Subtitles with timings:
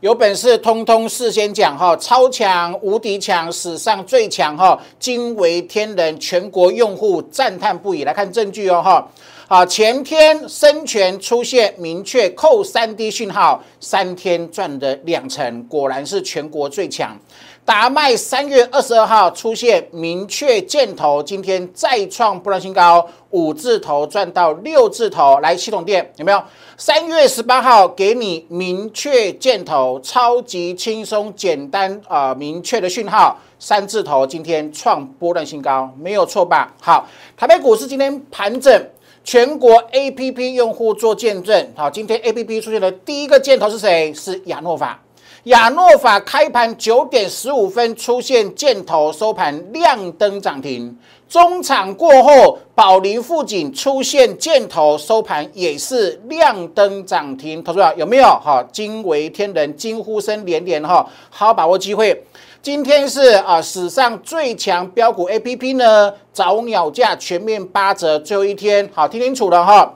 [0.00, 8.04] 有本事通通事先讲哈，超强无敌强，史上最强哈，惊为天人，全国用户赞叹不已。
[8.04, 9.08] 来看证据哦哈。
[9.48, 17.16] 好，前天深全出现明确扣三 D 讯号，三天赚的两成，果然是全国最强。
[17.64, 25.40] 达麦三月二十二号出现明确箭头，今天再创波段新高，五字头赚到六字头。
[25.40, 26.42] 来系统店有没有？
[26.78, 36.74] 三月十八号给你明确箭头，超级轻松简单啊，明确的讯号，三字头今天创波段新高，没有错吧？
[36.78, 38.86] 好，台北股市今天盘整。
[39.24, 44.12] 全国 A P P 用户做见证，好，今天 A P P 出现的第一个箭头是谁？
[44.12, 45.02] 是亚诺法。
[45.44, 50.96] 亚诺法开盘九点十五分出现箭头，收盘亮灯涨停。
[51.28, 57.62] 中场过后，宝林附近出现箭头，收盘也是亮灯涨停。
[57.64, 58.24] 投资者有没有？
[58.24, 62.24] 哈，惊为天人，惊呼声连连哈，好好把握机会。
[62.62, 69.94] 今天是啊史上最强标股 A P P 呢，早鸟价全面八折，最后一天，好听清楚了哈。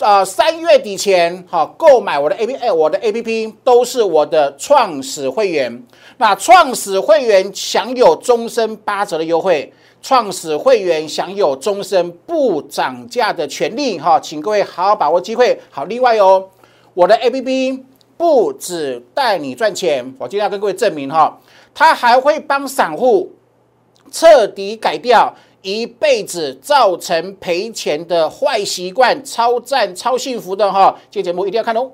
[0.00, 5.82] 啊，三月底前，哈购买我的 A P P，我的 A P P 都是我的创始会员。
[6.18, 9.72] 那创始会员享有终身八折的优惠，
[10.06, 13.98] 创始会员享有终身不涨价的权利。
[13.98, 15.60] 哈，请各位好好把握机会。
[15.68, 16.48] 好，另外哦，
[16.94, 17.84] 我的 A P P
[18.16, 21.36] 不只带你赚钱，我今天要跟各位证明哈。
[21.74, 23.32] 他还会帮散户
[24.12, 30.96] 彻底改掉一辈子造成赔钱的坏习惯，超赞超幸福的哈！
[31.10, 31.90] 这节目一定要看哦。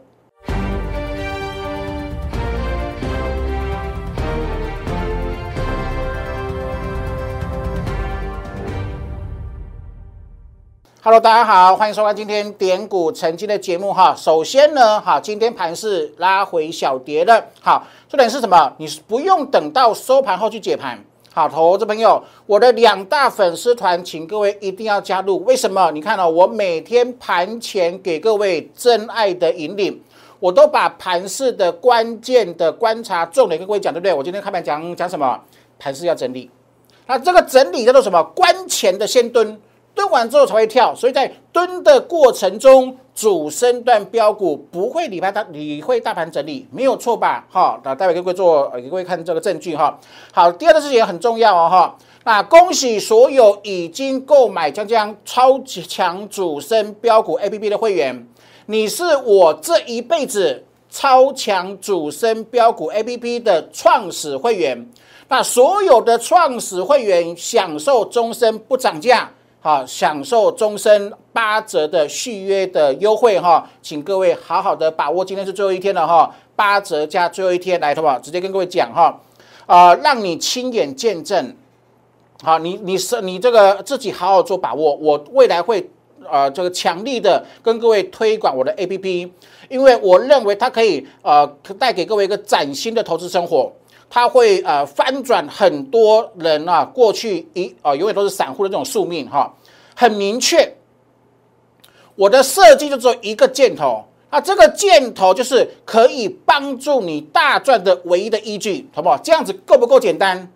[11.05, 14.15] Hello，大家好，欢迎收看今天点股成金的节目哈。
[14.17, 17.85] 首先呢，哈，今天盘是拉回小跌的，好。
[18.09, 18.73] 重点是什么？
[18.79, 20.97] 你不用等到收盘后去解盘。
[21.35, 25.43] 好，投资朋友，我的两大粉丝团，请各位一定要加入。
[25.43, 25.91] 为什么？
[25.91, 30.01] 你看哦，我每天盘前给各位真爱的引领，
[30.39, 34.15] 我都把盘市的关键的观察重点跟各位讲，对不对？
[34.15, 35.41] 我今天开盘讲讲什么？
[35.81, 36.49] 盘市要整理，
[37.09, 38.23] 那这个整理叫做什么？
[38.37, 39.61] 关前的先蹲。
[39.95, 47.47] 蹲完之后才会跳，所以在蹲的过程中，主升段标股不会理盘大理会大盘整理，没有错吧？
[47.51, 49.99] 哈，那待会给各位做，给各位看这个证据哈。
[50.33, 51.97] 好，第二个事情也很重要哦哈。
[52.25, 58.27] 那恭喜所有已经购买江江超级强主升标股 A P P 的会员，
[58.67, 64.89] 你是我这一辈子超强主升标股 A P P 的创始会员。
[65.29, 69.31] 那所有的创始会员享受终身不涨价。
[69.65, 78.19] 好，享受终身八折的续约的优惠哈，请各位好好的把握，今天是最后一天了哈，八折加最后一天来，好不好？
[78.19, 79.21] 直接跟各位讲哈，
[79.67, 81.55] 啊，让你亲眼见证，
[82.43, 85.89] 好，你你是你这个自己好好做把握，我未来会
[86.29, 89.33] 呃这个强力的跟各位推广我的 A P P，
[89.69, 91.47] 因为我认为它可以呃
[91.79, 93.71] 带给各位一个崭新的投资生活。
[94.15, 99.51] 它会呃翻转很多人啊，过去一啊永远都是散户的这种宿命哈，
[99.97, 100.71] 很明确。
[102.15, 109.17] 我的设计就只有一个箭头，那这个箭头就是可以帮助你大赚的唯一的依据，好不好？
[109.17, 110.47] 这样子够不够简单？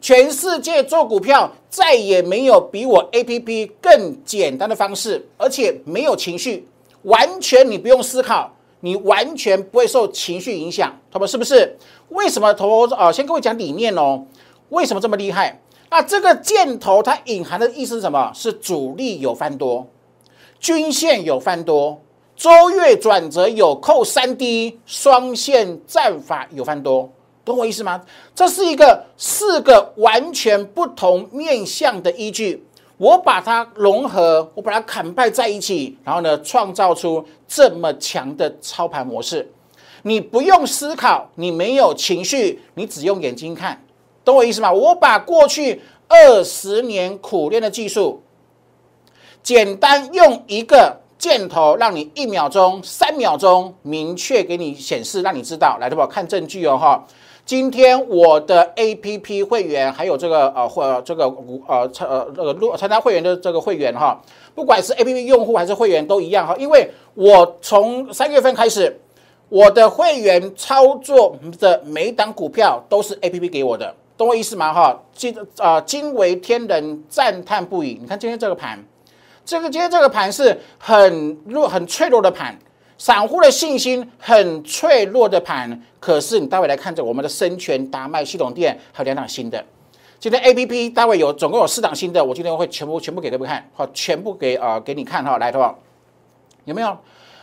[0.00, 6.64] 全世界做股票再也没有比我 A P P 更简单的方式，而且没有情绪，
[7.02, 8.54] 完全你不用思考。
[8.82, 11.76] 你完全不会受情绪影响，他们是不是？
[12.10, 13.10] 为什么投啊？
[13.10, 14.26] 先跟我讲理念哦。
[14.68, 15.60] 为什么这么厉害？
[15.90, 18.30] 那，这个箭头它隐含的意思是什么？
[18.32, 19.84] 是主力有翻多，
[20.60, 22.00] 均线有翻多，
[22.36, 27.10] 周月转折有扣三 D，双线战法有翻多，
[27.44, 28.00] 懂我意思吗？
[28.32, 32.64] 这是一个四个完全不同面向的依据。
[32.96, 39.50] 我把它融合，我把它砍败在一起，然后呢，创造出这么强的操盘模式。
[40.02, 43.82] 你不用思考，你没有情绪，你只用眼睛看，
[44.24, 44.72] 懂我意思吗？
[44.72, 48.22] 我把过去二十年苦练的技术，
[49.42, 55.76] 简单用一个箭头，让你一秒钟、三秒钟明确给你显示，让你知道。
[55.80, 56.06] 来，对吧？
[56.06, 57.06] 看证据哦，哈。
[57.46, 61.24] 今天我的 A P P 会员还有这个呃或这个
[61.66, 64.22] 呃参呃这个入参加会员的这个会员哈，
[64.54, 69.00] 不管是 A P P 用户还是会员都一样哈，因为我从三月份开始，
[69.50, 74.72] 我的会员操作的每一档股票都是 A P P 给我的，懂我意思吗？
[74.72, 77.98] 哈，惊啊惊为天人，赞叹不已。
[78.00, 78.78] 你看今天这个盘，
[79.44, 82.56] 这个今天这个盘是很弱很脆弱的盘。
[82.96, 89.64] 散户的信心很脆弱的盘，可是你待会来看着我们的生全、达麦、系统店还有两档新的。
[90.20, 95.74] 今天 A P P 待会有总共有四档新的，我今天会全部全部给各位看，好，全部给啊给你看哈，来，的吧？
[96.66, 96.96] 有没有？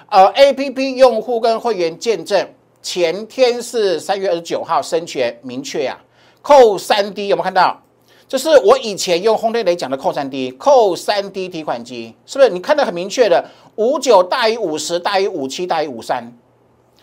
[0.09, 2.47] 呃，A P P 用户跟会员见证，
[2.81, 5.99] 前天是三月二十九号，生权明确呀，
[6.41, 7.81] 扣三 D 有没有看到？
[8.25, 12.49] 这是我以前用轰雷雷讲的扣三 D，扣三 D 提款机，是不是？
[12.49, 13.43] 你看到很明确的，
[13.75, 16.33] 五九大于五十大于五七大于五三，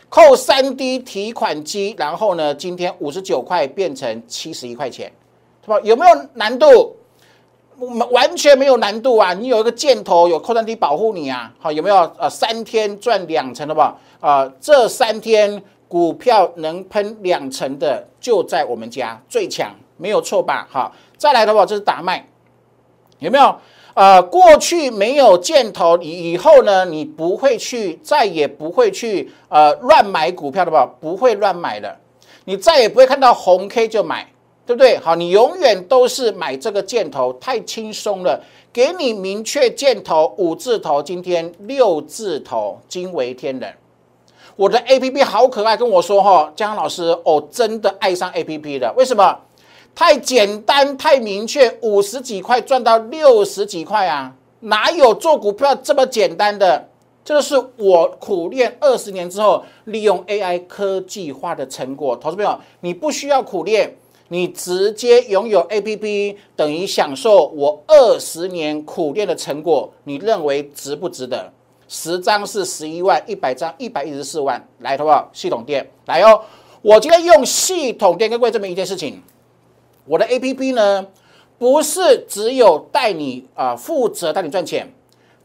[0.09, 5.13] 扣三 D 提款机，然后呢，今天五十九块变成七十一块钱，
[5.63, 5.79] 是吧？
[5.83, 6.97] 有没有难度？
[8.11, 9.35] 完全没有难度啊！
[9.35, 11.53] 你有一个箭头，有扣三 D 保护你啊！
[11.59, 11.97] 好，有没有？
[12.19, 13.97] 呃，三天赚两成的吧？
[14.21, 20.67] 啊，这三天股票能喷两成的，就在我们家最强，没有错吧？
[20.71, 20.93] 好。
[21.17, 22.27] 再来的话，这是打卖，
[23.19, 23.57] 有没有？
[23.95, 30.85] 呃，过去没有箭头，以以后呢，你不会去，再也不会去呃乱买股票的吧？
[31.01, 31.97] 不会乱买的，
[32.45, 34.29] 你再也不会看到红 K 就买，
[34.67, 34.99] 对不对？
[34.99, 38.43] 好，你永远都是买这个箭头，太轻松了。
[38.73, 43.73] 给你明确箭头，五字头，今天六字头，惊为天人。
[44.57, 49.39] 我的 A P P 好可爱，跟我说哈，江老师，哦，真的爱上 A P P 了，为什么？
[49.95, 54.35] 太简单，太明确，五十几块赚到六十几块啊！
[54.61, 56.89] 哪有做股票这么简单的？
[57.25, 62.17] 这是我苦练二十年之后，利用 AI 科技化的成果。
[62.17, 63.97] 投资朋友，你不需要苦练，
[64.29, 69.93] 你直接拥有 APP，等于享受我二十年苦练的成果。
[70.05, 71.53] 你认为值不值得？
[71.87, 74.67] 十张是十一万，一百张一百一十四万。
[74.79, 76.41] 来，投保系统店来哦！
[76.81, 79.23] 我今天用系统店跟各位证明一件事情。
[80.07, 81.07] 我的 A P P 呢，
[81.59, 84.93] 不是只有带你啊负责带你赚钱，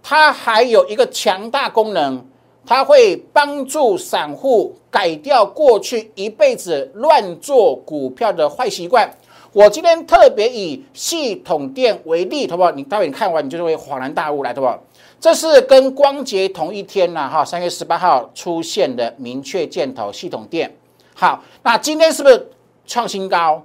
[0.02, 2.26] 它还有一个强大功能，
[2.66, 9.10] 它会帮助散户改掉过去一辈子乱做股票的坏习惯。
[9.52, 12.70] 我今天特别以系统店为例，好不好？
[12.72, 14.80] 你待会看完你就会恍然大悟来，好不好？
[15.20, 20.76] 这是跟光捷同一天呐，哈，三月十八号出现的明确箭头系统店。
[21.16, 22.50] 好，那今天是不是
[22.86, 23.64] 创新高？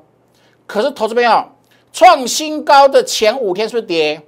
[0.66, 1.44] 可是，投资朋友，
[1.92, 4.22] 创新高的前五天是不是跌？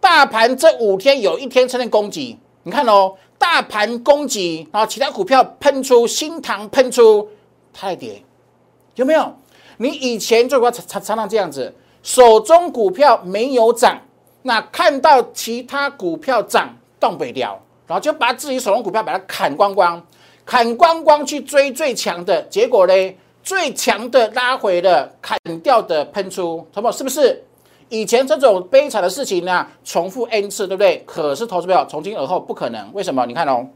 [0.00, 3.14] 大盘这五天有一天出现攻击，你看哦，
[3.48, 7.28] 大盘攻击，然后其他股票喷出，新塘喷出，
[7.72, 8.20] 太跌，
[8.96, 9.32] 有没有？
[9.76, 11.72] 你以前做股票常常常这样子，
[12.02, 14.00] 手中股票没有涨，
[14.42, 17.56] 那看到其他股票涨，动北掉，
[17.86, 20.04] 然后就把自己手中股票把它砍光光，
[20.44, 23.16] 砍光光去追最强的，结果呢？
[23.44, 27.44] 最强的拉回了砍掉的喷出，投保是不是？
[27.88, 31.02] 以前这种悲惨的事情呢，重复 n 次，对不对？
[31.06, 33.24] 可是投资票从今而后不可能，为什么？
[33.26, 33.66] 你看哦，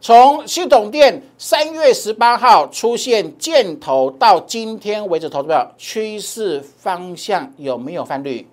[0.00, 8.46] 从系统店三月十八号出现箭头到今天为止，投资票趋势方向有没有翻绿？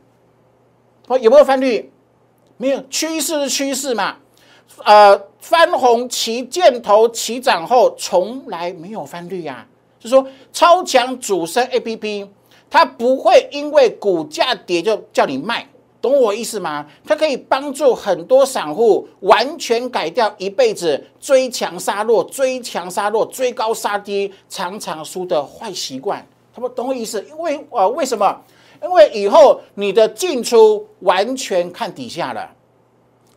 [1.07, 1.91] 哦有没有翻绿？
[2.57, 4.17] 没有，趋势是趋势嘛？
[4.83, 9.65] 呃，翻红起箭头起涨后，从来没有翻绿呀。
[9.99, 12.29] 就是说，超强主升 A P P，
[12.69, 15.67] 它不会因为股价跌就叫你卖，
[16.01, 16.85] 懂我意思吗？
[17.05, 26.25] 它可以帮助很多散户完全改掉一辈子追强杀弱、追强杀弱、追高杀低、常常输的坏习惯。
[26.53, 27.23] 他们懂我意思？
[27.29, 28.41] 因为啊，为什么？
[28.83, 32.51] 因为以后你的进出完全看底下了，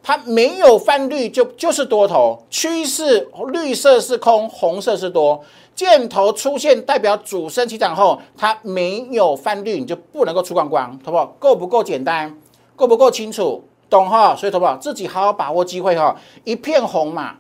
[0.03, 5.43] 它没有翻绿就就是多头趋势，绿色是空，红色是多。
[5.75, 11.27] 箭头出现代表主升起涨后，它没有翻绿，你就不能够出光光，好不好？
[11.39, 12.37] 够不够简单？
[12.77, 13.65] 够不够清楚？
[13.89, 14.37] 懂哈？
[14.37, 14.77] 所以，好不好？
[14.77, 16.17] 自己好好把握机会哈！
[16.45, 17.37] 一片红嘛，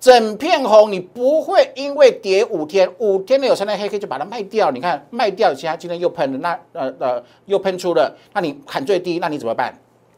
[0.00, 4.70] 整片红，你不会因为跌五天，五天的有三天黑 K 就把它卖掉。
[4.72, 9.72] 你看卖掉，其他今天又喷了，那呃呃又喷出了，那你砍最低，那你怎么办？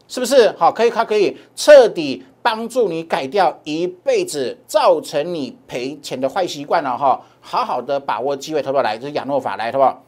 [0.09, 0.51] 是不是？
[0.59, 7.19] 好，可以，它可以彻底帮助你改掉一辈子造成你赔钱的坏习惯了哈。
[7.41, 10.03] 好好的把握机会，投不来，这是亚诺法来，投不好？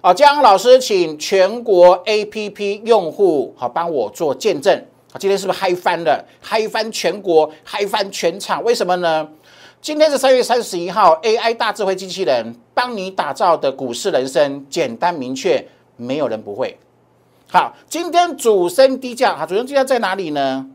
[0.00, 4.74] 好，江老师，请全国 APP 用户好帮我做见证。
[5.12, 6.24] 啊，今天是不是嗨翻了？
[6.40, 8.64] 嗨翻全国，嗨翻全场？
[8.64, 9.28] 为什么呢？
[9.82, 15.62] 今天是三月三十一号，AI 大智慧机器人帮你打造的股市人生，简单明确，
[15.96, 16.78] 没有人不会。
[17.50, 20.66] 好，今天主升低价，好，主升低价在哪里呢？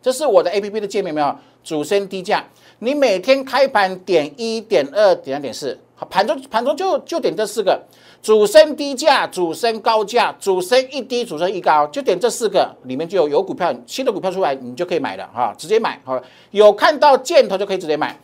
[0.00, 1.34] 这是我的 APP 的界面，没有？
[1.64, 2.44] 主升低价。
[2.78, 7.78] 你每天开盘点一点二点三点四，好盘中盘中就就点这四个，
[8.22, 16.22] 主升低价，主升高价，主升一低，主升一高，就点这四个里面就有有股票新的股票出来，你就可以买了哈，直接买哈。
[16.52, 18.16] 有看到箭头就可以直接买。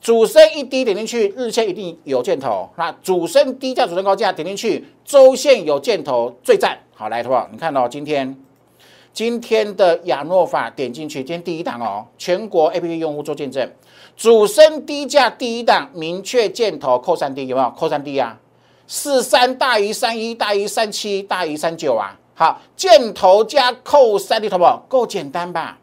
[0.00, 2.68] 主升一低点进去，日线一定有箭头。
[2.76, 6.78] 那主升低价，主升高价点进去，周线有箭头最赞。
[6.94, 7.48] 好，来，好不好？
[7.50, 8.36] 你看到今天
[9.12, 13.68] 今天的亚诺法点进去，今天第一档哦，全国 APP 用户做见证，
[14.16, 17.70] 主升低价第一档明确箭头扣三 D 有没有？
[17.70, 18.38] 扣三 D 啊？
[18.86, 22.18] 四三大于三一大于三七大于三九啊？
[22.34, 24.64] 好，箭头加扣三 D 好不？
[24.88, 25.78] 够简单吧？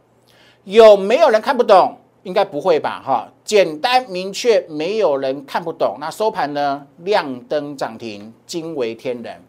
[0.63, 1.97] 有没有人看不懂？
[2.23, 3.01] 应该不会吧？
[3.05, 5.95] 哈，简单明确，没有人看不懂。
[5.99, 6.85] 那收盘呢？
[6.97, 9.41] 亮灯涨停，惊为天人，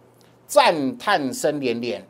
[0.47, 2.07] 赞叹声连连，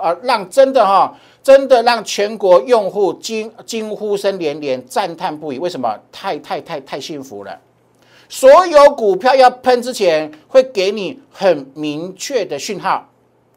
[0.00, 5.58] 啊，让真的哈，真的让全国用户惊惊呼声连连，赞叹不已。
[5.58, 5.98] 为什么？
[6.10, 7.58] 太太太太幸福了。
[8.28, 13.08] 所有股票要喷之前，会给你很明确的讯号，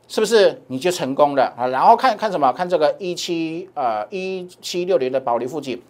[0.07, 0.61] 是不是？
[0.67, 1.67] 你就成功了啊？
[1.67, 2.51] 然后看看什么？
[2.53, 5.81] 看这个一七呃一七六零的保利附近。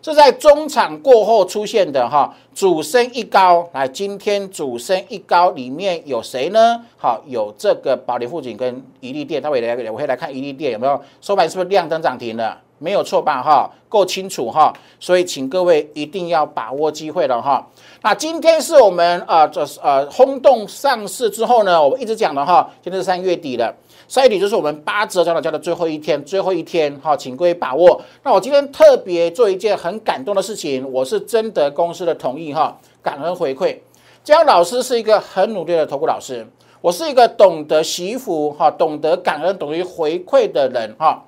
[0.00, 6.80] 这在中场过后出现的哈，主升一高，来，今天主升一高里面有谁呢？
[6.96, 12.58] 好，有这个保利富锦跟宜利店，待会来我会来看宜利店有没有收盘是不是亮灯涨停了？
[12.80, 13.42] 没有错吧？
[13.42, 17.66] 哈，够清楚哈，所以请各位一定要把握机会了哈。
[18.02, 23.74] 那今天是我们呃这呃轰动上市之后呢，我们一直讲的哈，现在是三月底了。
[24.10, 28.00] 三月底就是我们八折交流交的最后一天，最后一天，哈，请各位把握。
[28.22, 33.76] 那我今天特别做一件很感动的事情，我是征得公司的同意，哈，感恩回馈。
[34.24, 36.46] 江老师是一个很努力的投顾老师，
[36.80, 41.22] 我是一个懂得惜福，哈，懂得感恩，懂于回馈的人，哈，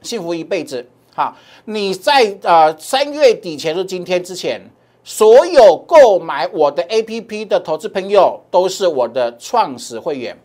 [0.00, 0.88] 幸福一辈子。
[1.14, 1.36] 哈，
[1.66, 4.58] 你在呃三月底前，就今天之前，
[5.04, 10.38] 所有购买我的 APP 的投资朋友，都是我的创始会员。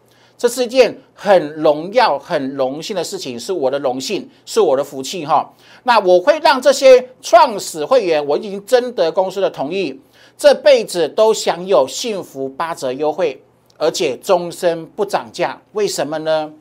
[0.44, 5.50] 这是一件很荣耀、很荣幸的事情，是我的荣幸，是我的福气哈。
[5.84, 9.98] 那我会让这些创始会员，我已经征得公司的同意，
[10.38, 13.42] 这辈子都享有幸福八折优惠，
[13.78, 15.62] 而且终身不涨价。
[15.72, 16.52] 为什么呢？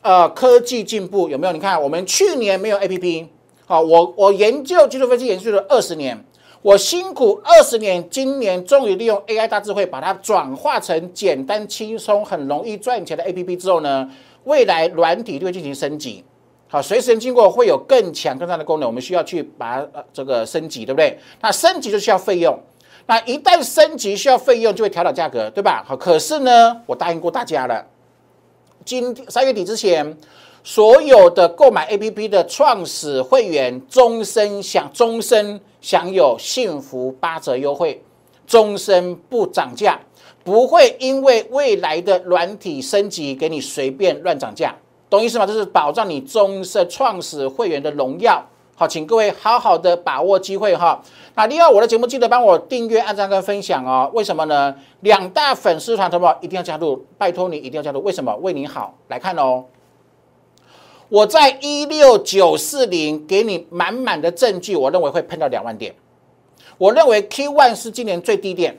[0.00, 1.52] 呃，科技进步有没有？
[1.52, 3.28] 你看，我们去年没有 A P P，
[3.66, 6.24] 好，我我研究技术分析研究了二十年。
[6.68, 14.06] 我辛苦二十年，今年终于利用 AI 大智慧把它转化成简单轻松、很容易赚钱的 APP 之后呢，
[14.44, 16.22] 未来软体就会进行升级。
[16.68, 21.18] 好，随时经过会有更强更大的功能，我们需要去把呃这个升级，对不对？
[21.40, 22.60] 那升级就需要费用，
[23.06, 25.82] 那一旦升级需要费用，就会调整价格，对吧？
[25.86, 27.82] 好，可是呢，我答应过大家了，
[28.84, 30.14] 今三月底之前。
[30.64, 38.02] 所有的购买 APP 的创始会员，终身享终身享有幸福八折优惠，
[38.46, 40.00] 终身不涨价，
[40.44, 44.74] 不会因为未来的软体升级给你随便乱涨价，
[45.08, 45.46] 懂意思吗？
[45.46, 48.44] 这是保障你终身创始会员的荣耀。
[48.74, 51.02] 好，请各位好好的把握机会哈。
[51.34, 54.08] 那另外我的节目记得帮我订阅、按赞跟分享哦。
[54.14, 54.72] 为什么呢？
[55.00, 56.38] 两大粉丝团，好不好？
[56.40, 58.00] 一定要加入，拜托你一定要加入。
[58.04, 58.32] 为什么？
[58.36, 59.64] 为你好，来看哦。
[61.08, 65.94] 我在一六九四零给你满满的证据，我认为会喷到两万点。
[66.76, 68.78] 我认为 Q one 是今年最低点，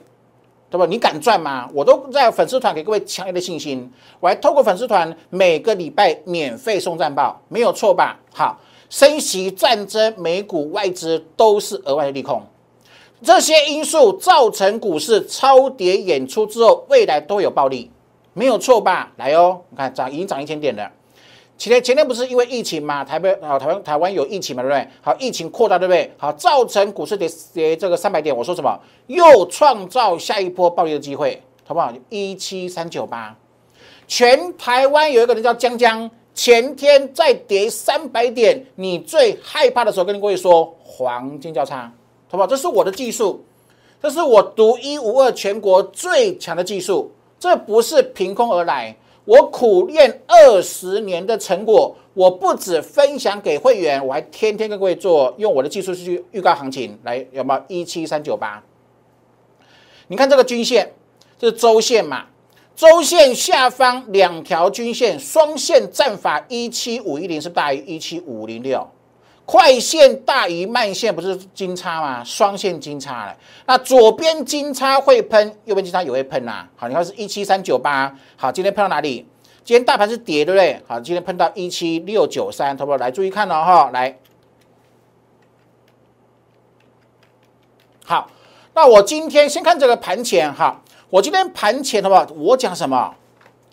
[0.70, 0.86] 对吧？
[0.86, 1.68] 你敢赚吗？
[1.74, 8.18] 我都在粉丝团给各位强烈的信心，我还透过粉丝团每个礼拜免费送战报，没有错吧？
[8.32, 12.40] 好，升息、战争、美股、外资都是额外的利空，
[13.22, 17.90] 这些因素造成股市超跌演出之后，未来都有暴利，
[18.34, 19.12] 没有错吧？
[19.16, 20.90] 来哦，你看涨已经涨一千点了。
[21.60, 23.04] 前天前天不是因为疫情嘛？
[23.04, 24.88] 台北啊，台湾台湾有疫情嘛，对不对？
[25.02, 26.10] 好，疫情扩大，对不对？
[26.16, 28.34] 好，造成股市跌跌这个三百点。
[28.34, 28.80] 我说什么？
[29.08, 31.92] 又创造下一波暴跌的机会，好不好？
[32.08, 33.36] 一七三九八，
[34.08, 41.92] 全台湾有一个人叫江江，前天再跌三百点，你最害怕的时候，跟各位说黄金交叉，
[42.30, 42.46] 好不好？
[42.46, 43.44] 这是我的技术，
[44.02, 48.96] 这是我独一无二全国最强的技术，这不是凭空而来。
[49.24, 58.62] 我苦练二十年的成果，我不止分享给会员，我还天天跟各位做，用我的技术去预告行情，来有没有一七三九八？
[60.08, 60.92] 你看这个均线，
[61.38, 62.26] 这是周线嘛？
[62.74, 68.88] 周线下方两条均线双线战法一七五一零是大于一七五零六，
[69.50, 72.22] 快线大于慢线不是金叉吗？
[72.22, 76.64] 双线金叉了，那左边金叉会喷，右边金叉也会喷呐。
[76.76, 78.16] 好，你看是一七三九八。
[78.36, 79.26] 好，今天喷到哪里？
[79.64, 80.80] 今天大盘是跌，对不对？
[80.86, 84.16] 好，今天喷到一七六九三，投不来注意看了哈，来。
[88.04, 88.30] 好，
[88.72, 92.24] 那我今天先看这个盘前哈，我今天盘前好不好？
[92.36, 93.16] 我讲什么？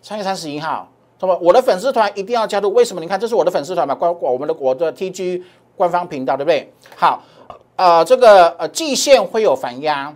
[0.02, 1.38] 三月三十一号，好不好？
[1.40, 2.68] 我的粉丝团一定要加入。
[2.74, 3.00] 为什么？
[3.00, 5.40] 你看，这是我的粉丝团嘛，关我们的我的 TG
[5.78, 6.70] 官方频道，对不对？
[6.96, 7.22] 好，
[7.76, 10.14] 呃，这个呃季线会有反压，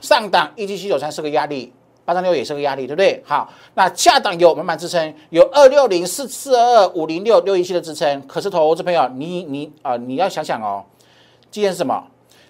[0.00, 1.72] 上档一七七九三是个压力。
[2.06, 3.22] 八三六也是个压力，对不对？
[3.24, 8.20] 好，那下档有满满支撑，有二六零四四二二五零六六一七的支撑。
[8.26, 10.84] 可是投资朋友，你你啊，你要想想哦，
[11.50, 12.04] 季线是什么？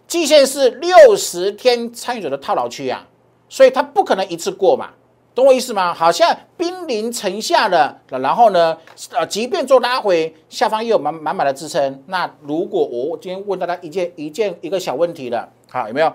[0.09, 3.07] 季线是六十天参与者的套牢区啊，
[3.49, 4.89] 所以它不可能一次过嘛，
[5.35, 5.93] 懂我意思吗？
[5.93, 8.79] 好像濒临城下了，然后呢，
[9.11, 12.03] 呃，即便做拉回，下方又有满满满的支撑。
[12.07, 16.13] 那如果我今天问大家一件一件一个小问题了，好，有没有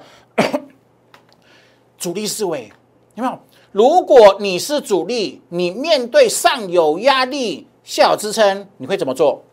[1.99, 2.71] 主力思维？
[3.15, 3.37] 有没有？
[3.73, 9.43] 如果你是主力，你面对上有压力、下有支撑，你会怎么做？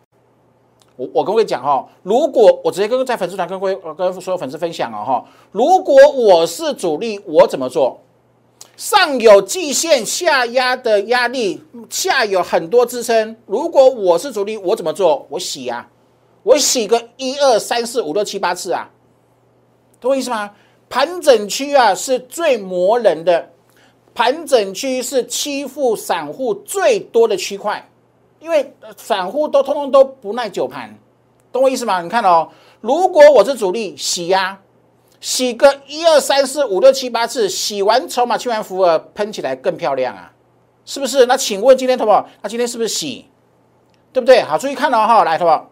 [0.94, 8.00] 我我跟各位讲哈，如果我直接跟在粉丝团跟各位跟所有粉丝分享哦哈，如果我是主力，我怎么做？
[8.76, 13.34] 上有季线下压的压力，下有很多支撑。
[13.46, 15.26] 如果我是主力，我怎么做？
[15.30, 15.88] 我洗啊，
[16.42, 18.90] 我洗个一二三四五六七八次啊，
[19.98, 20.50] 懂我意思吗？
[20.90, 23.50] 盘整区啊，是最磨人的。
[24.14, 27.86] 盘整区是欺负散户最多的区块，
[28.40, 30.94] 因为散户都通通都不耐久盘，
[31.50, 32.02] 懂我意思吗？
[32.02, 32.48] 你看哦，
[32.80, 34.58] 如果我是主力洗呀，
[35.20, 40.32] 洗个一二三四五六七八次，洗完筹码，清完符额，喷起来更漂亮啊，
[40.84, 41.26] 是不是？
[41.26, 43.26] 那请问今天投保，那今天是不是洗？
[44.12, 44.42] 对不对？
[44.42, 45.68] 好，注意看哦，哈，来投保。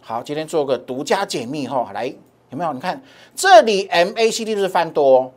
[0.00, 2.06] 好，今天做个独家解密哈，来
[2.50, 2.72] 有没有？
[2.72, 3.02] 你看
[3.34, 5.32] 这里 MACD 是翻多。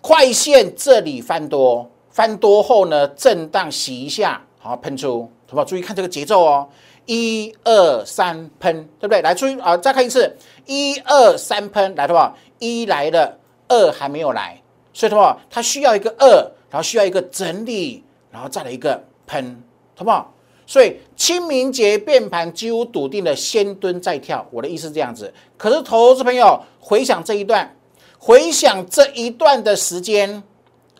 [0.00, 5.64] 快线这里翻多，翻多后呢，震荡洗一下，好喷出，好不好？
[5.64, 6.68] 注意看这个节奏哦，
[7.06, 9.22] 一二三喷，对不对？
[9.22, 12.36] 来，注意啊，再看一次，一二三喷，来，好不好？
[12.58, 14.60] 一来了，二还没有来，
[14.92, 15.40] 所以，好不好？
[15.50, 16.26] 它需要一个二，
[16.70, 19.62] 然后需要一个整理，然后再来一个喷，
[19.96, 20.32] 好不好？
[20.66, 25.32] 所以清明节变盘几乎笃定的先蹲再跳，我的意思是这样子。
[25.56, 27.74] 可是投资朋友回想这一段。
[28.16, 30.42] 回想这一段的时间，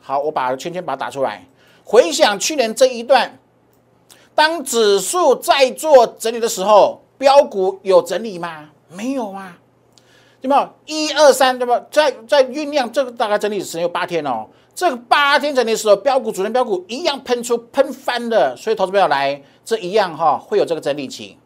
[0.02, 1.42] 好，我把圈圈把它打出来。
[1.82, 3.38] 回想去年这一段，
[4.34, 8.70] 当指数在做整理的时候，标股有整理吗？
[8.90, 9.58] 没有啊，
[10.40, 10.74] 对吧？
[10.86, 11.80] 一二三，对吧？
[11.90, 14.46] 在在酝酿这个大概整理时间有八天哦。
[14.74, 21.38] 这个八天整理的时候，标股主升标股一样喷出喷翻的，所以投资朋友来这一样哈，会有这个整理期。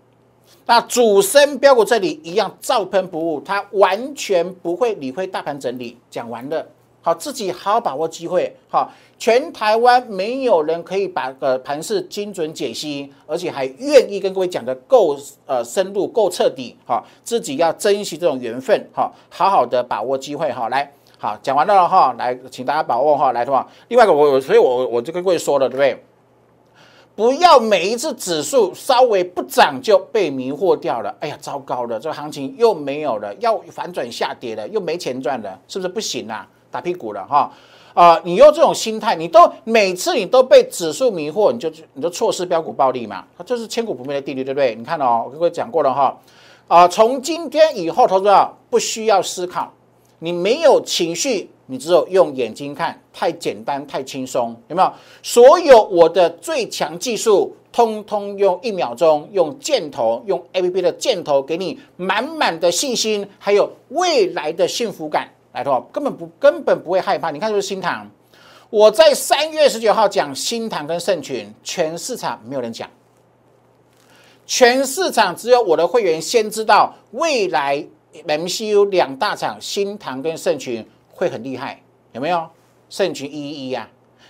[0.64, 5.98] 那主升标股这里一样照喷不误，它完全不会理会大盘整理。
[6.11, 6.66] 讲完了，
[7.09, 8.55] 好，自己好好把握机会。
[8.68, 15.16] 好，全台湾没有人可以把呃盘势精准解析，而且还愿意跟各位讲的够
[15.47, 16.77] 呃深入、够彻底。
[16.85, 18.87] 好，自己要珍惜这种缘分。
[18.92, 20.53] 好，好好的把握机会。
[20.53, 26.05] 哈，来，好，讲完了哈，来，请大家把握哈，来的话，另外一个我，所以我我就跟各位说了，对不对？
[27.16, 31.16] 不要每一次指数稍微不涨就被迷惑掉了。
[31.21, 36.47] 哎呀，糟糕了，这个行情又没有了，要反转下跌了，又没钱赚了，是不是不行啊？
[36.70, 37.50] 打屁股了哈！
[37.94, 43.24] 啊，你用这种心态，你都每次你都被指数迷惑，你就你就错失标股暴利嘛？
[43.44, 44.74] 这是千古不灭的定律，对不对？
[44.74, 46.16] 你看哦，我跟各位讲过了哈。
[46.68, 49.72] 啊，从今天以后，投资者不需要思考，
[50.18, 51.50] 你没有情绪。
[51.70, 54.90] 你只有用眼睛看，太简单太轻松，有没有？
[55.22, 65.28] 所有我的最强技术，通通用一秒钟，用箭头，用 A P P 的箭头，给你满满的信心，还有未来的幸福感。
[65.59, 67.31] 来，托根本不根本不会害怕。
[67.31, 68.09] 你看，就是新塘，
[68.71, 72.88] 我在三月十九号讲新塘跟盛群，全市场没有人讲，
[74.47, 77.85] 全市场只有我的会员先知道未来
[78.27, 80.87] M C U 两大厂新塘跟盛群。
[81.11, 82.49] 会很厉害，有没有？
[82.88, 83.88] 盛群一一一呀，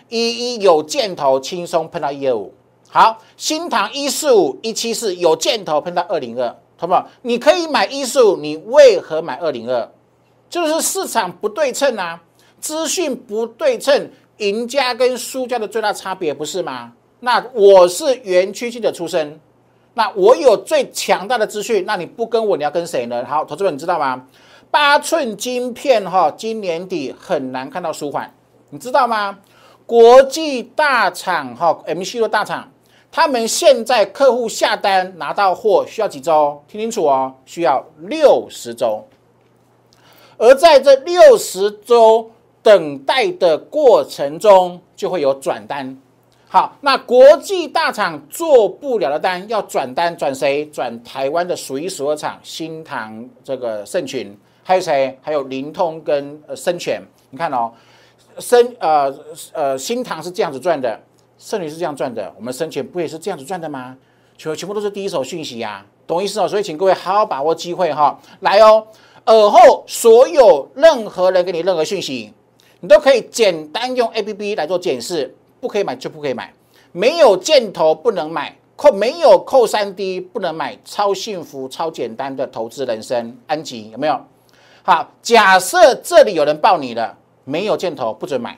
[0.09, 2.51] 一一有箭头，轻松喷到一二五。
[2.89, 6.95] 好，新塘一四五一七四有箭头喷到二零二，好不？
[7.21, 9.87] 你可以买一四五，你为何买二零二？
[10.49, 12.21] 就是市场不对称啊，
[12.61, 16.93] 资讯不对称，赢家跟输家的最大差别不是吗？
[17.21, 19.39] 那我是园区记者出身，
[19.95, 23.25] 那我有最强大的资讯，那你不跟我，你要跟谁呢？
[23.27, 24.25] 好，投资者你知道吗？
[24.71, 28.33] 八寸晶片哈，今年底很难看到舒缓，
[28.71, 29.39] 你知道吗？
[29.85, 32.71] 国际大厂哈，MCU 大厂，
[33.11, 36.63] 他们现在客户下单拿到货需要几周？
[36.69, 39.03] 听清楚哦，需要六十周。
[40.39, 42.31] 而在这六十周
[42.63, 45.97] 等待的过程中，就会有转单。
[46.49, 50.65] 好，那国际大厂做不了的单，要转单转谁？
[50.67, 54.35] 转台湾的数一数二厂，新唐这个盛群。
[54.63, 55.19] 还有谁？
[55.23, 57.73] 还有灵通跟呃深全，你看哦，
[58.39, 59.15] 深呃
[59.53, 61.01] 呃新塘是这样子赚的，
[61.39, 63.97] 圣女是这样赚的，我们生前不也是这样子赚的吗？
[64.37, 66.47] 全全部都是第一手讯息呀，懂意思哦？
[66.47, 68.87] 所以请各位好好把握机会哈，来哦，
[69.29, 72.33] 尔后所有任何人给你任何讯息，
[72.81, 76.53] 你都可以简单用 A P P 来做检视，不可以买就不可以买，
[76.93, 78.57] 没有箭头不能买。
[78.75, 84.21] 扣没有扣三 D 不能买，超幸福超简单的投资人生，安吉有没有？
[84.85, 88.57] 好，假设这里有人报你了，没有箭头不准买，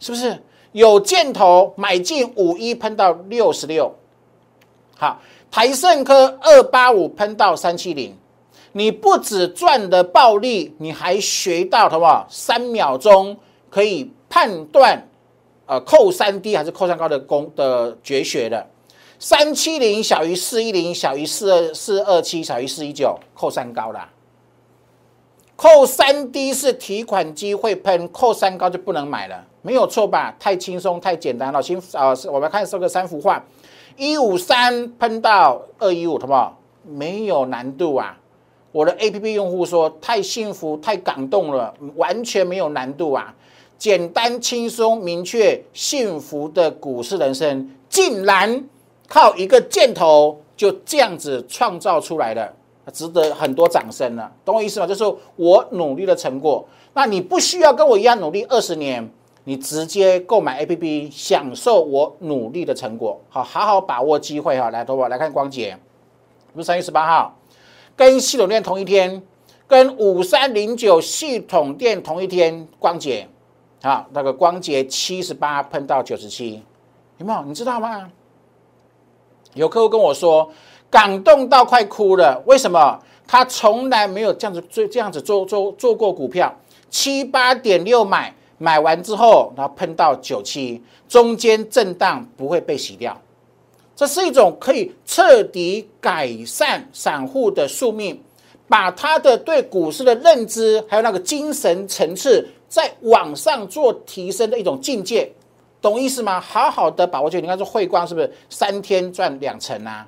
[0.00, 0.42] 是不是？
[0.72, 3.94] 有箭头买进五一喷到六十六，
[4.96, 8.16] 好，台盛科二八五喷到三七零，
[8.76, 12.26] 你不止赚的暴利，你还学到好不好？
[12.28, 13.36] 三秒钟
[13.70, 15.06] 可以判断，
[15.66, 18.66] 呃，扣三低还是扣三高的功的绝学的。
[19.20, 24.10] 三七零小于四一零，小于四二四二七，小于四一九，扣三高啦。
[25.54, 30.34] 扣三低是提款机会喷，扣三高就不能买了，没有错吧？
[30.40, 31.62] 太轻松，太简单了。
[31.62, 33.40] 先啊，我们看这个三幅画，
[33.96, 36.58] 一五三喷到二一五，好不好？
[36.82, 38.18] 没有难度啊。
[38.74, 43.32] 我的 A P P 用户说太幸福，太感动了，完全没有难度啊，
[43.78, 48.64] 简单轻松明确，幸福的股市人生竟然。
[49.06, 52.52] 靠一个箭头就这样子创造出来的，
[52.90, 54.86] 值得很多掌声了，懂我意思吗？
[54.86, 55.04] 就是
[55.36, 56.66] 我努力的成果。
[56.94, 59.06] 那你不需要跟我一样努力二十年，
[59.44, 63.20] 你直接购买 APP，享受我努力的成果。
[63.28, 64.70] 好，好好把握机会哈。
[64.70, 65.76] 来，同我来看光姐，
[66.54, 67.36] 不是三月十八号，
[67.96, 69.22] 跟系统店同一天，
[69.66, 73.28] 跟五三零九系统店同一天，光洁，
[73.82, 76.62] 啊，那个光洁七十八喷到九十七，
[77.18, 77.42] 有没有？
[77.44, 78.10] 你知道吗？
[79.54, 80.50] 有客户跟我说，
[80.90, 82.42] 感动到快哭了。
[82.46, 82.98] 为什么？
[83.26, 86.54] 他从来没有这样子做，这样子做做做过股票，
[86.90, 93.18] 七八点六买，买完之后，然后喷到九七，中间震荡不会被洗掉。
[93.96, 98.20] 这是一种可以彻底改善散户的宿命，
[98.68, 105.30] 把他的对股市的认知，还有那个精神层次，在往上做提升的一种境界。
[105.80, 106.40] 懂意思吗？
[106.40, 107.38] 好好的把握住。
[107.38, 110.06] 你看这汇光是不是三天赚两成啊？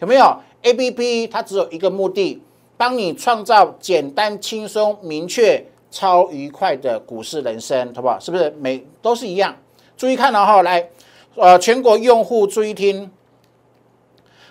[0.00, 2.42] 有没有？A P P 它只有一个目的，
[2.76, 8.18] 帮你创造简单、轻松、明确、超愉快的股市人生，好不好？
[8.18, 9.54] 是不是每都是一样？
[9.96, 10.88] 注意看了哈，来，
[11.36, 13.10] 呃，全国用户注意听。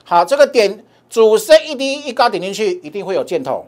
[0.10, 3.66] 好，这个点主升一低一高点进去，一定会有箭头，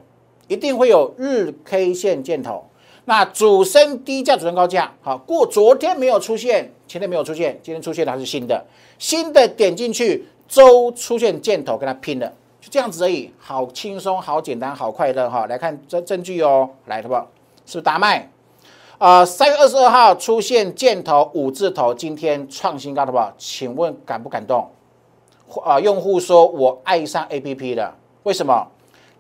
[0.48, 2.64] 一定会有日 K 线箭头。
[3.04, 6.72] 那主升低价，主升高价，好过昨天没有出现。
[6.88, 8.66] 前天没有出现，今天出现的还是新的，
[8.98, 15.46] 新的点进去，周出现箭头跟它拼了，就这样子而已，好轻松，好简单，好快乐哈。
[15.48, 17.30] 来看这证据哦，来，好不好？
[17.66, 18.32] 是不是达麦？
[18.98, 23.34] 啊，三月二十二号出现箭头五字头，今天创新高，好不好？
[23.38, 24.66] 请问感不感动？
[25.64, 28.68] 啊，用户说我爱上 A P P 了，为什么？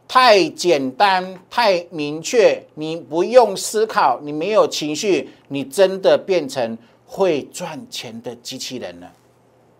[0.07, 6.77] 太简单，太明确，你不用思考，你没有情绪，你真的变成。
[7.11, 9.11] 会赚钱的机器人了，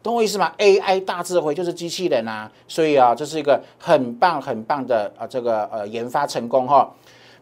[0.02, 6.92] 懂我意思吗？AI 大智慧就是机器人啊，所以啊，这是一个很棒很棒的啊，这个呃研发成功哈，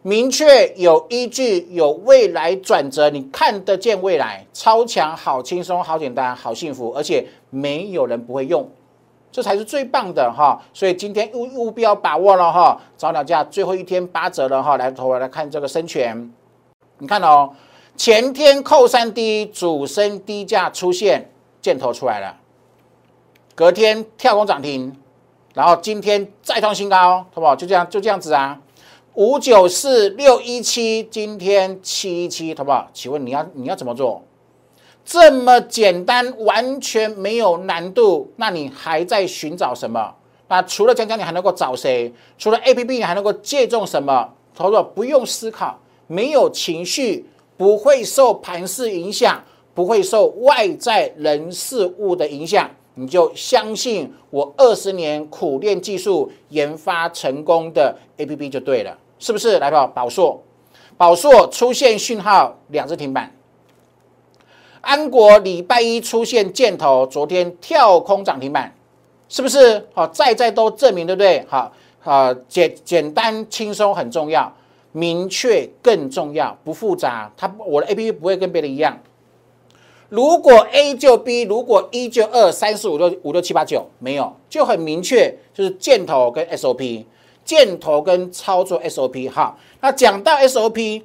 [0.02, 8.68] 明确有依据，有未来转折，你看得见未来，超强，好轻松，好简单，好幸福，而且没有人不会用，
[9.38, 10.60] 这才是最棒的哈。
[10.74, 16.32] 所以今天务务必要把握了哈，早鸟价最后一天八折了哈，来头来看这个深全，
[16.98, 17.50] 你看哦。
[17.96, 22.36] 前天扣三低，主升低价出现箭头出来了，
[23.54, 24.96] 隔天跳空涨停，
[25.54, 27.54] 然后今天再创新高，好不好？
[27.54, 28.60] 就这样，就这样子啊。
[29.14, 32.88] 五九四六一七，今天七一七，好不好？
[32.92, 34.22] 请问你要你要怎么做？
[35.10, 40.14] 这么简单，完全没有难度，那你还在寻找什么？
[40.48, 42.12] 那除了江江，你还能够找谁？
[42.36, 44.28] 除了 A P P，你还能够借重什么？
[44.54, 47.24] 他说不用思考，没有情绪。
[47.56, 49.42] 不会受盘势影响，
[49.72, 59.58] 不会受外在人事物的影响，你就相信我二十年苦练技术研发成功的 A P P 就对了，是不是？
[59.58, 60.38] 来吧，宝硕，
[60.98, 63.32] 宝硕出现讯号，两只停板。
[64.80, 68.74] 安国礼拜一出现箭头，昨天跳空涨停板，
[69.28, 69.86] 是不是？
[69.92, 71.44] 好，在在都证明，对不对？
[71.48, 74.52] 好，好简简单轻松很重要。
[74.92, 77.30] 明确更重要，不复杂。
[77.36, 78.98] 它我的 A P P 不会跟别人一样。
[80.08, 87.06] 如果 A 就 B，如果一就二，三四五六五六七八九没有，就很明确，就是箭头跟 S O P，
[87.44, 89.28] 箭头跟操作 S O P。
[89.28, 91.04] 好，那讲到 S O P，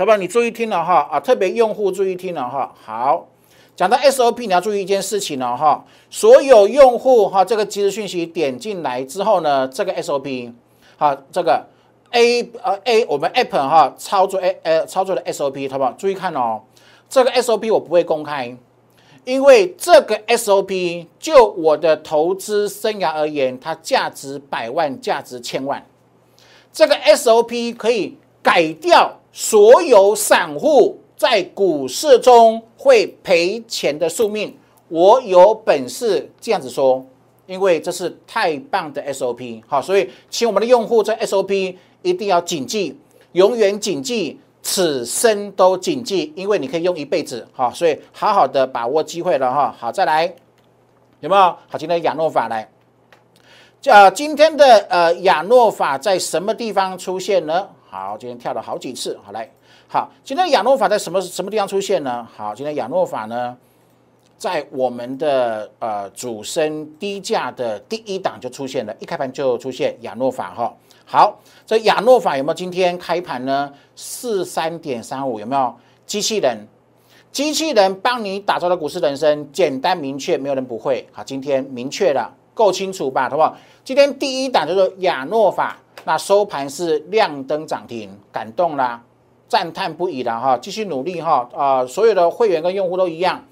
[0.00, 2.74] 好不好你注意听了哈啊，特别用户注意听了哈。
[2.82, 3.28] 好，
[3.76, 5.84] 讲到 SOP，你要注意一件事情了哈。
[6.08, 10.54] 所有用户哈，这个即时讯息点进来之后呢，这个 SOP，
[10.96, 11.66] 好，这个
[12.12, 15.92] A 呃 A 我们 App 哈操作 A 呃操作的 SOP，好不好？
[15.92, 16.62] 注意看哦，
[17.10, 18.56] 这个 SOP 我不会公开。
[19.26, 25.84] 因为这个 SOP 就我的投资生涯而言，它价值百万，价值千万。
[26.72, 34.56] 这个 SOP 可以改掉所有散户在股市中会赔钱的宿命。
[34.88, 37.04] 我有本事这样子说，
[37.46, 39.62] 因为这是太棒的 SOP。
[39.66, 42.98] 好，所以请我们的用户这 SOP 一定要谨记，
[43.32, 44.38] 永远谨记。
[44.62, 49.74] 此生都谨记，因为你可以用一辈子，哈，所以好好的把握机会了，哈。
[49.78, 50.26] 好，再来，
[51.20, 51.40] 有没有？
[51.66, 52.70] 好，今天亚诺法来，
[53.86, 57.70] 呃，今天的呃亚诺法在什么地方出现呢？
[57.90, 59.50] 好，今天跳了好几次，好来，
[59.88, 62.24] 好，今天亚诺法在什么什么地方出现呢？
[62.36, 63.56] 好，今天亚诺法呢，
[64.38, 70.72] 在我们的呃主升低价的第一档就出现了，一开盘就出现亚诺法，哈。
[71.04, 73.72] 好，这亚诺法有没有今天开盘呢？
[73.96, 75.74] 四三点三五有没有？
[76.06, 76.56] 机器人，
[77.32, 81.04] 机器人帮你打造的股市人生，简单明确，没有人不会。
[81.10, 83.28] 好，今天明确了，够清楚吧？
[83.28, 83.56] 好不好？
[83.84, 89.02] 今天第一档就是亚诺法，那收盘是亮灯涨停，感动啦，
[89.48, 91.84] 赞叹不已啦哈，继续努力哈啊！
[91.86, 93.44] 所有的会员跟用户都一样，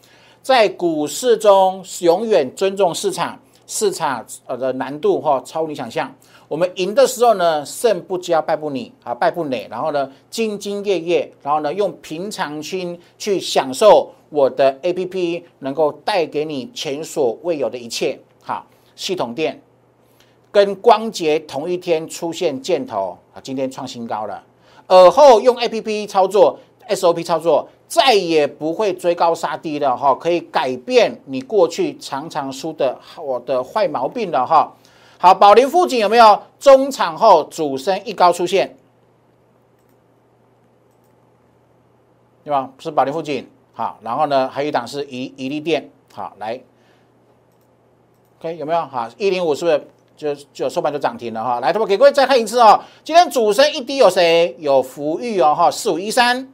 [0.43, 6.13] 在股市中永远尊重市场，市场呃的难度哈超你想象。
[6.49, 9.69] 我们赢的时候呢，胜不骄，败不馁啊，败不馁。
[9.71, 18.19] 然后呢，兢兢业业，然后呢，用平常心去享受我的 A P P 能够带给你前所未有的一切。
[18.43, 18.65] 好，
[18.97, 19.61] 系统店
[20.51, 24.43] 跟光捷同一天出现箭头啊，今天创新高了。
[24.87, 34.73] 尔后用 A P P 操作 S O P 操作，再也不会追高杀低了哈，可以改变你过去常常输的我的坏毛病了哈。
[35.19, 38.77] 好，宝林附近有没有中场后主升一高出现？
[42.45, 42.71] 对吧？
[42.79, 43.47] 是宝林附近。
[43.75, 45.91] 好，然后呢，还有一档是宜宜利店。
[46.15, 46.59] 好，来
[48.39, 48.81] ，OK 有没有？
[48.87, 49.87] 好，一零五是不是
[50.19, 51.61] 就就收盘就涨停了哈？
[51.61, 52.79] 来，他们给各位再看一次哦。
[53.05, 54.55] 今天主升一低有谁？
[54.59, 56.47] 有福裕哦哈，四五一三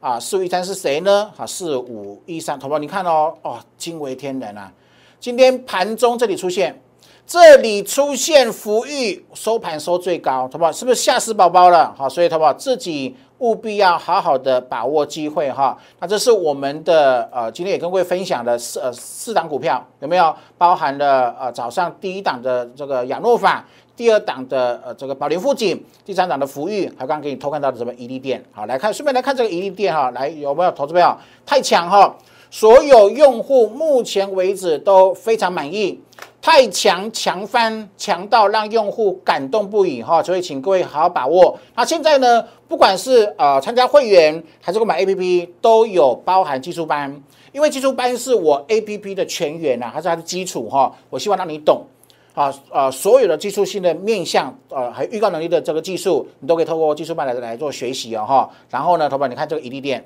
[0.00, 1.30] 啊，四五一三是谁呢？
[1.36, 4.72] 好，四五一三，同胞你看哦，哦，惊为天人啊！
[5.20, 6.80] 今天盘中这里出现。
[7.26, 10.70] 这里出现福裕收盘收最高，好不好？
[10.70, 11.94] 是不是吓死宝宝了？
[11.96, 12.52] 好，所以好不好？
[12.52, 15.76] 自己务必要好好的把握机会哈。
[16.00, 20.34] 那这是我们的呃，今天也跟各位分享的四呃四档股票有没有？
[20.56, 23.64] 包含了呃早上第一档的这个亚诺法，
[23.96, 28.42] 第二档的呃这个宝林富锦，第三档的福裕，还有刚给你偷看到的什么伊利店。
[28.52, 31.18] 好，来看顺便来看这个伊利店哈，来有没有投资票？
[31.44, 32.14] 太强哈！
[32.50, 36.00] 所有用户目前为止都非常满意。
[36.44, 41.58] 太强强翻强到让用户感动不已哈，所以请各位好好把握。
[41.74, 47.18] 那现在呢，不管是呃参加会员还是购买 A P P，都有包含技术班，
[47.50, 50.94] 因为技术班是我 A P P 的全员呐，还是它的基础哈。
[51.08, 51.86] 我希望让你懂
[52.34, 58.50] 啊啊所有的技术性的面向呃还预告能力的这个技术，你都可以透过技术班来来做学习哦哈。
[58.68, 60.04] 然后呢，投保你看这个一利店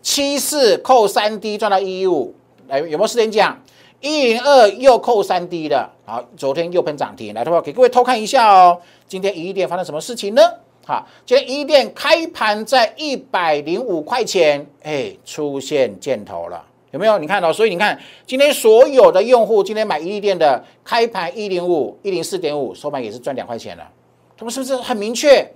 [0.00, 2.34] 七四扣三 D 赚到一一五，
[2.68, 3.58] 来有没有时间讲？
[4.00, 8.80] 一零二又扣三 D 的，好，昨天又喷涨停，来，的话给各位偷看一下哦。
[9.06, 10.42] 今天一店发生什么事情呢？
[10.86, 17.18] 好，今天一店开盘在一百零五块钱，哎，出现箭头了，有没有？
[17.18, 17.52] 你看到？
[17.52, 23.86] 所以你看，今天所有的用户今天买一店的，开盘一零五一零四点五，收盘也是赚两块钱了，
[24.34, 25.46] 他们是不是很明确？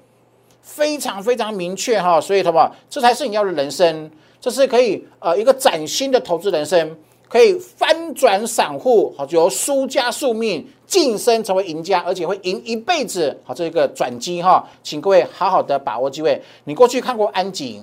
[0.60, 6.94] 非常非常明确哈，所以他们这才是你要的人生，这是可以呃一个崭新的投资人生。
[7.34, 16.40] 可以翻转散户，好，由输家宿命晋升成为赢家，而且会赢一辈子，好，这个转机哈，请各位好好的把握机会。
[16.62, 17.82] 你过去看过安吉、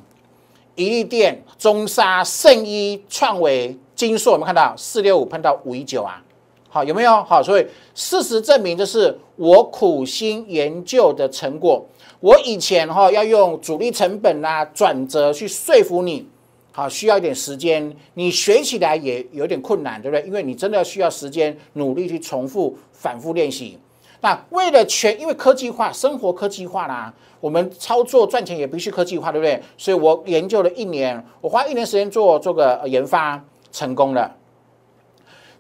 [0.75, 6.23] 宜利店、中沙、圣一、创维、金硕，有没有看到四六五碰到五一九啊？
[6.69, 7.21] 好，有没有？
[7.23, 11.85] 好，所以事实证明，这是我苦心研究的成果。
[12.21, 16.25] 我以前哈要用主力成本啊转折去说服你。
[16.73, 20.25] 好，需要一点时间，你学起来也有点困难，对不对？
[20.25, 23.77] 因为你真的需要时间，努力去重复、反复练习。
[24.21, 29.61] 那为了全，因为科技化，生活科技化啦，我们操作赚钱也必须科技化，对不对？
[29.77, 34.33] 所以我研究了一年，我花一年时间做做个研发，成功了。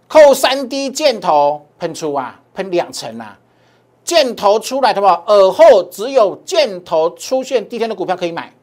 [0.07, 3.37] 扣三 D 箭头喷出啊，喷两层啊，
[4.05, 8.53] 箭头出来的话，耳后只有箭头出现第一天的股票可以买。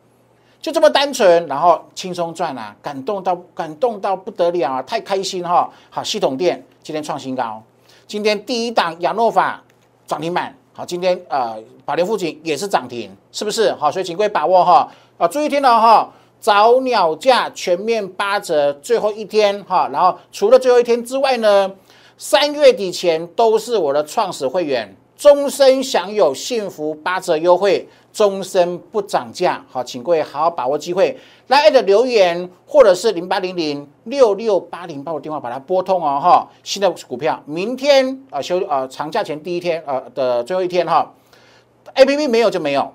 [0.60, 5.70] 就这么单纯，然后轻松赚啊，感动到感动到不得了啊，太开心哈！
[5.88, 7.62] 好，系统店今天创新高，
[8.08, 9.62] 今天第一档亚诺法
[10.04, 13.72] 涨停板，好，今天呃宝莲附近也是涨停，是不是？
[13.74, 21.70] 好，所以请各位把握哈，啊，注意听了哈，早鸟价全面八折，最后一天哈，然后除了最后一天之外呢，
[22.16, 24.96] 三月底前都是我的创始会员。
[25.16, 27.88] 终身享有幸福八折优惠，
[28.18, 29.64] 终身不涨价。
[29.70, 36.18] 好，请各位好好把握机会，来艾特留言，或者是零八零零六六八零八我电话把它拨通哦。
[36.20, 41.14] 哈，新的股票，明天啊休啊长假前第一天呃的最后一天哈
[41.94, 42.92] ，A P P 没有就没有，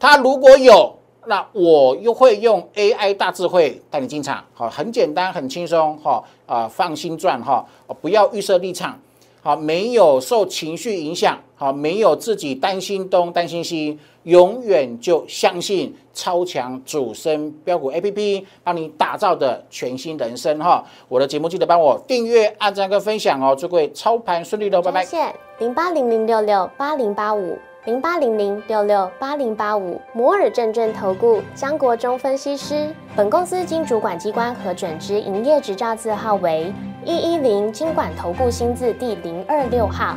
[0.00, 4.42] 它如果有，那我又会用 A I 大智慧带你进场。
[4.54, 7.66] 好，很简单，很轻松哈啊，放心赚哈，
[8.00, 8.98] 不要预设立场。
[9.42, 20.84] 好，没有受情绪影响，好，没有自己担心东担心西，永远就相信超强主升标股 A P P 帮你打造的全新人生哈。
[21.08, 25.04] 我的节目记得帮我订阅、按赞跟分享哦，祝各位操盘顺利喽，拜拜。
[25.04, 32.94] 谢谢零八零零六六八零八五零八零零六六八零八五摩尔证券投顾江国忠分析师。
[33.16, 36.72] 本公司经主管机关核准之营业执照字号为。
[37.04, 40.16] 一一零金管投顾新字第零二六号，